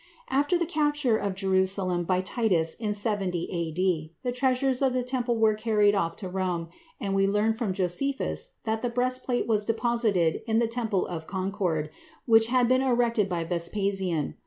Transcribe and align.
After 0.31 0.57
the 0.57 0.65
capture 0.65 1.15
of 1.15 1.35
Jerusalem 1.35 2.05
by 2.05 2.21
Titus 2.21 2.73
in 2.73 2.95
70 2.95 3.47
A.D., 3.51 4.15
the 4.23 4.31
treasures 4.31 4.81
of 4.81 4.93
the 4.93 5.03
temple 5.03 5.37
were 5.37 5.53
carried 5.53 5.93
off 5.93 6.15
to 6.15 6.27
Rome, 6.27 6.69
and 6.99 7.13
we 7.13 7.27
learn 7.27 7.53
from 7.53 7.71
Josephus 7.71 8.53
that 8.63 8.81
the 8.81 8.89
breastplate 8.89 9.45
was 9.45 9.63
deposited 9.63 10.41
in 10.47 10.57
the 10.57 10.65
Temple 10.65 11.05
of 11.05 11.27
Concord, 11.27 11.91
which 12.25 12.47
had 12.47 12.67
been 12.67 12.81
erected 12.81 13.29
by 13.29 13.43
Vespasian. 13.43 14.37